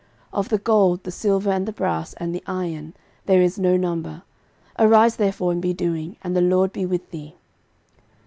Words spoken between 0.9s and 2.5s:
the silver, and the brass, and the